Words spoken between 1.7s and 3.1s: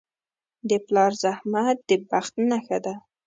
د بخت نښه ده.